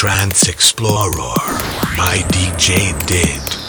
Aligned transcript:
Trance 0.00 0.48
Explorer 0.48 1.36
by 1.94 2.24
DJ 2.30 2.96
Did. 3.06 3.59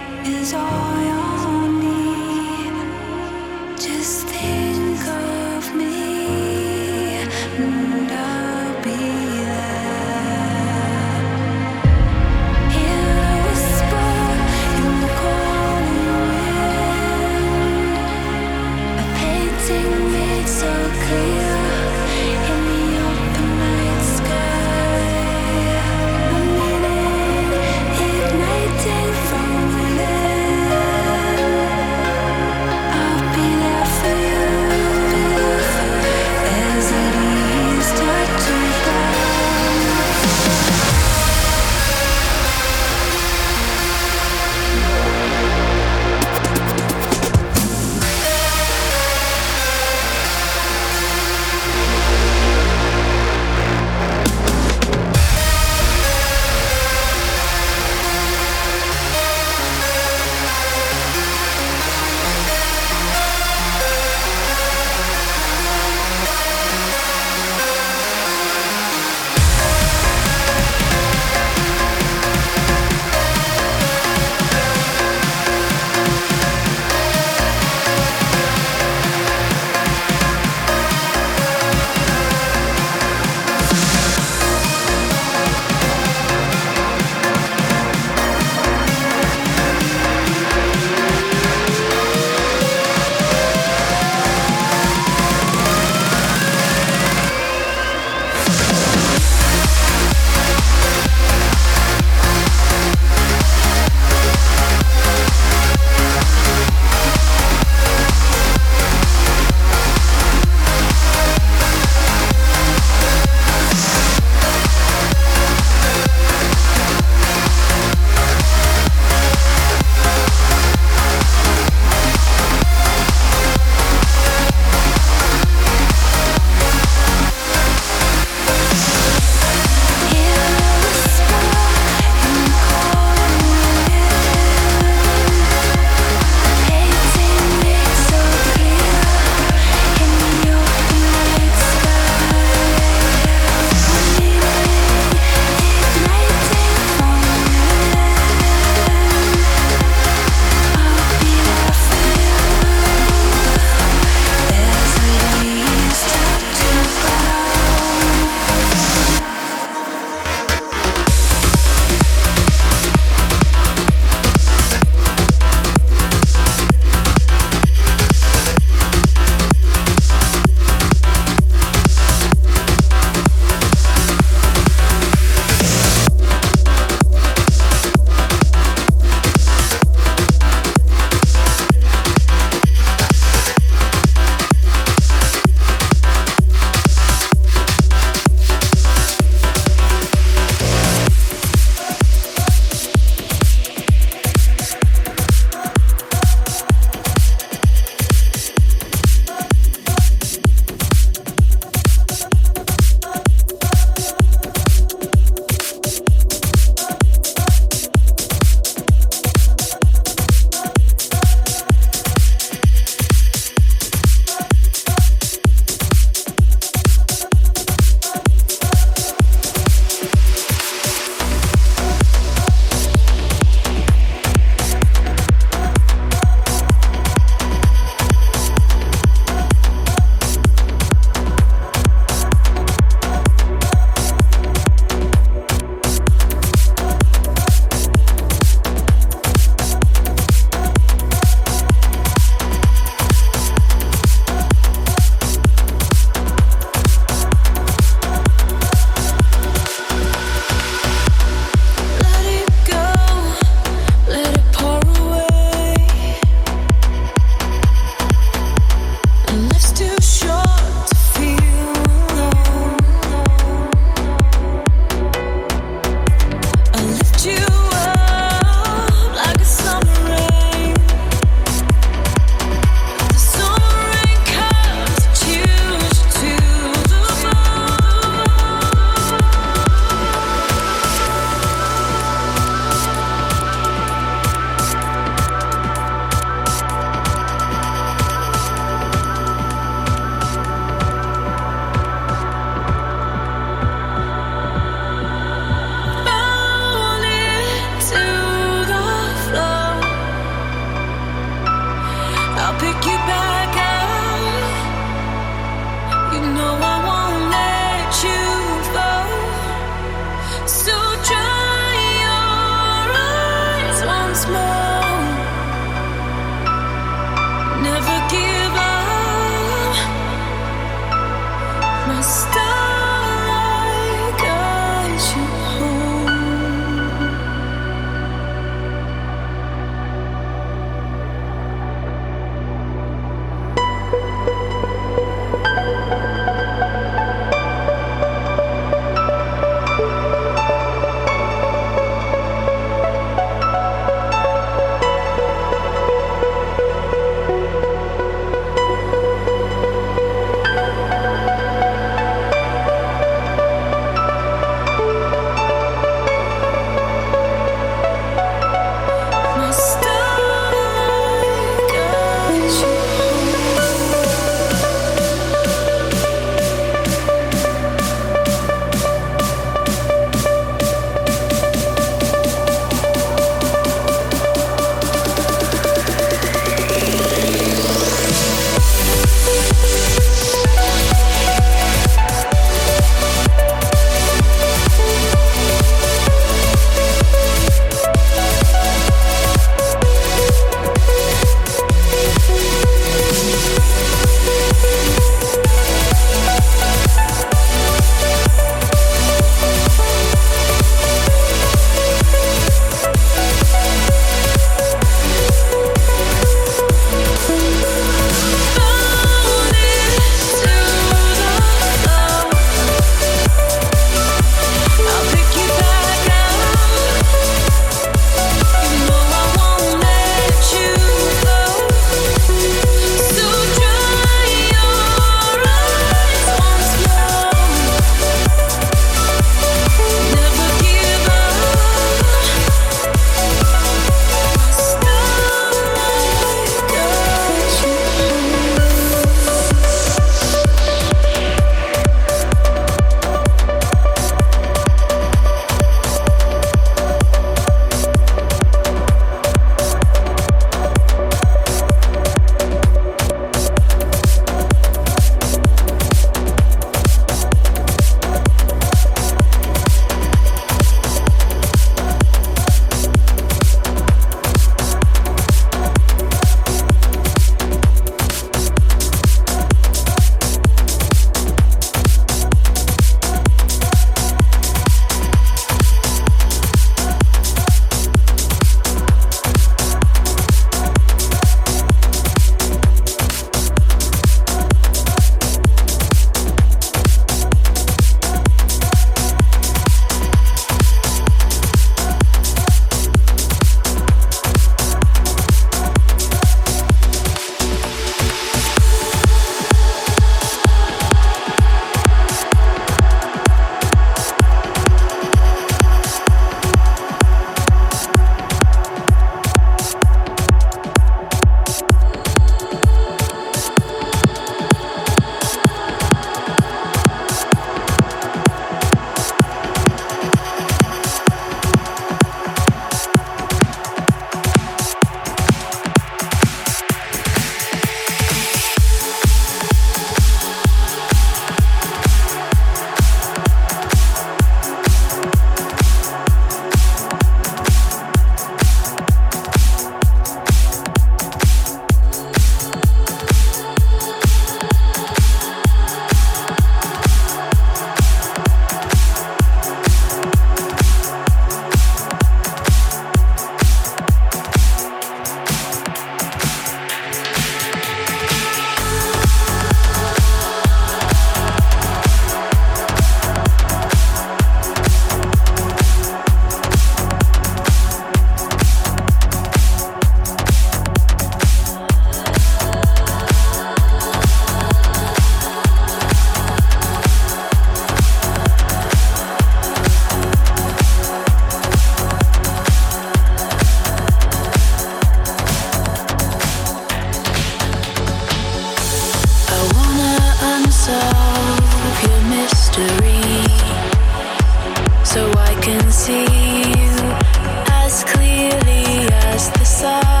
I 599.63 600.00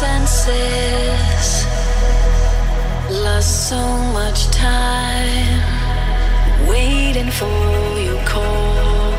senses. 0.00 1.48
Lost 3.24 3.52
so 3.68 3.82
much 4.18 4.40
time 4.50 5.60
waiting 6.68 7.30
for 7.38 7.58
your 8.06 8.20
call. 8.24 9.12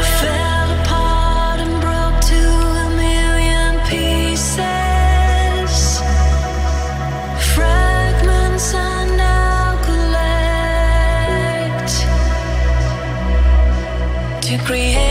I 0.00 0.02
fell 0.20 0.68
apart 0.78 1.58
and 1.64 1.74
broke 1.86 2.18
to 2.32 2.42
a 2.84 2.86
million 3.04 3.70
pieces. 3.92 5.72
Fragments 7.54 8.66
are 8.74 9.06
now 9.16 9.76
collect 9.88 11.90
to 14.46 14.54
create 14.66 15.01